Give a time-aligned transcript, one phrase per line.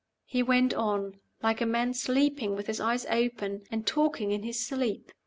[0.25, 4.65] He went on like a man sleeping with his eyes open, and talking in his
[4.65, 5.11] sleep.